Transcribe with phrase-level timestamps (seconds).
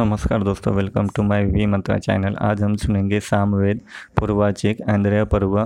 [0.00, 3.80] नमस्कार दोस्तों welcome to my V Mantra channel आज हम सुनेंगे सामवेद,
[4.18, 5.58] पूर्वाचिक, आंद्रेय पर्व।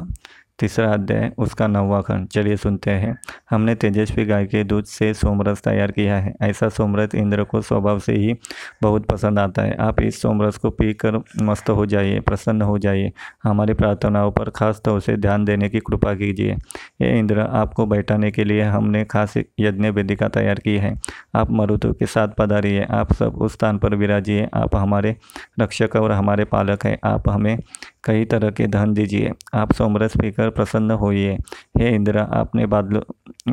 [0.59, 3.19] तीसरा अध्याय, उसका नौवा खंड। चलिए सुनते हैं।
[3.51, 7.99] हमने तेजस्वी गाय के दूध से सोमरस तैयार किया है। ऐसा सोमरस इंद्र को स्वभाव
[7.99, 8.35] से ही
[8.83, 13.13] बहुत पसंद आता है। आप इस सोमरस को पीकर मस्त हो जाइए, प्रसन्न हो जाइए।
[13.45, 16.57] हमारी प्रार्थनाओं पर खास तौर से ध्यान देने की कृपा कीजिए।
[17.01, 21.01] ये इंद्र, आपको बैठाने के लिए हमने खास यज्ञ वेदिका तैयार की है।
[21.35, 25.17] आप मरुतु के साथ पधारिए। आप सब उस स्थान पर विराजिए। आप हमारे
[25.61, 27.59] रक्षक और हमारे पालक हैं। आप हमें
[28.05, 31.39] कई तरह के धन दीजिए। आप सोमरस पीकर प्रसन्न होइए।
[31.79, 33.03] हे इंद्र, आपने बादलों,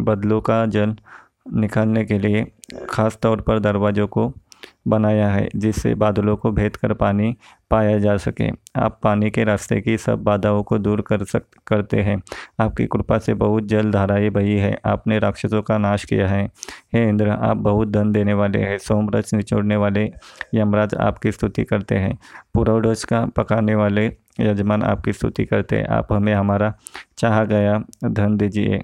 [0.04, 0.96] बदलों का जल
[1.54, 2.52] निकालने के लिए
[2.90, 4.34] खास तौर पर दरवाज़ों को
[4.88, 7.38] बनाया है, जिससे बादलों को भेद कर पानी
[7.72, 12.02] पाया जा सके। आप पानी के रास्ते की सब बाधाओं को दूर कर सक, करते
[12.02, 12.22] हैं।
[12.60, 16.50] आपकी कृपा से बहुत जल धाराएँ बही है। आपने राक्षसों का नाश किया है।
[16.94, 20.12] हे इंद्र, आप बहुत धन देने वाले हैं। सोमरस निचोड़ने वाले
[20.54, 22.18] यमराज आपकी स्तुति करते हैं।
[22.54, 26.74] पूर्वडोज का पकाने वाले यजमान आपकी स्तुति करते हैं आप हमें हमारा
[27.18, 28.82] चाहा गया धन दीजिए।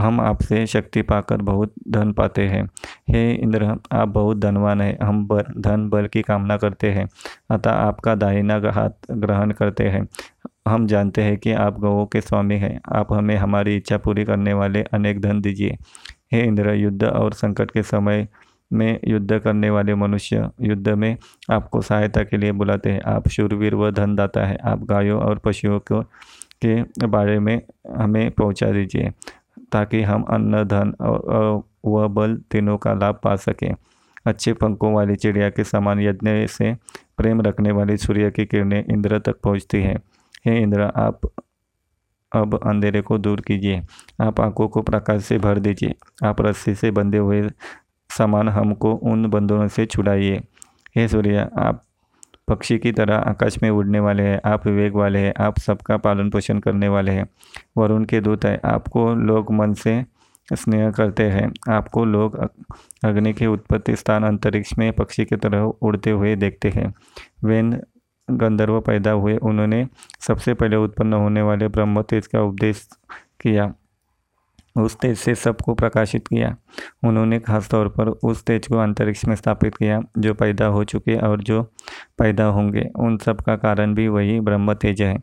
[0.00, 2.64] हम आपसे शक्ति पाकर बहुत धन पाते हैं।
[3.10, 7.08] हे इंद्र, आप बहुत धनवान हैं। हम बर धन बल की कामना करते हैं,
[7.50, 10.06] अतः आपका दाहिना हाथ ग्रहण करते हैं।
[10.68, 14.52] हम जानते हैं कि आप गौों के स्वामी हैं। आप हमें हमारी इच्छा पूरी करने
[14.52, 15.76] वाले अनेक धन दीजिए।
[16.32, 18.28] हे इंद्र, युद्ध और संकट के समय
[18.72, 21.16] में युद्ध करने वाले मनुष्य युद्ध में
[21.50, 25.78] आपको सहायता के लिए बुलाते हैं। आप शूरवीर व धनदाता है। आप गायों और पशुओं
[25.80, 26.02] को,
[26.64, 27.60] के बारे में
[27.96, 29.10] हमें पहुँचा दीजिए,
[29.72, 30.94] ताकि हम अन्न, धन
[31.86, 33.74] व बल तीनों का लाभ पा सकें।
[34.26, 36.74] अच्छे पंखों वाली चिड़िया के समान यज्ञ से
[37.18, 39.96] प्रेम रखने वाली सूर्य की किरणें इंद्र तक पहुँचती हैं।
[40.46, 41.20] हे इंद्र, आप
[42.32, 43.82] अब अंधेरे को दूर कीजिए।
[44.20, 45.94] आप आँखों को प्रकाश से भर दीजिए।
[46.24, 47.42] आप रस्सी से बंधे हुए
[48.18, 50.40] समान हमको उन बंधनों से छुड़ाइए।
[50.96, 51.82] हे सूर्य, आप
[52.48, 56.30] पक्षी की तरह आकाश में उड़ने वाले हैं, आप विवेक वाले हैं, आप सबका पालन
[56.30, 57.26] पोषण करने वाले हैं,
[57.78, 60.04] वरुण के दूत हैं, आपको लोग मन से
[60.54, 62.36] स्नेह करते हैं, आपको लोग
[63.04, 66.92] अग्नि के उत्पत्ति स्थान अंतरिक्ष में पक्षी की तरह उड़ते हुए देखते हैं।
[67.44, 67.80] वेन
[68.28, 69.86] गंधर्व पैदा हुए, उन्होंने
[70.20, 72.88] सबसे पहले उत्पन्न होने वाले ब्रह्म तेज का उपदेश
[73.40, 73.72] किया।
[74.78, 76.56] उस तेज से सबको प्रकाशित किया।
[77.04, 81.16] उन्होंने खास तौर पर उस तेज को अंतरिक्ष में स्थापित किया, जो पैदा हो चुके
[81.16, 81.62] और जो
[82.18, 85.18] पैदा होंगे। उन सब का कारण भी वही ब्रह्म तेज है।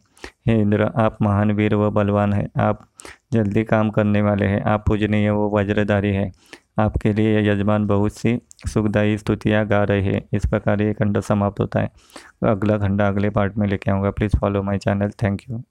[0.47, 2.86] हे इंद्र, आप महान वीर व बलवान हैं। आप
[3.34, 6.31] जल्दी काम करने वाले हैं। आप पूजनीय वो वज्रधारी है।
[6.80, 11.59] आपके लिए यजमान बहुत सी सुखदायी स्तुतियाँ गा रहे हैं। इस प्रकार ये खंड समाप्त
[11.59, 11.91] होता है।
[12.44, 15.09] अगला खंड अगले पार्ट में लेके आऊँगा। Please follow my channel.
[15.09, 15.62] Thank you.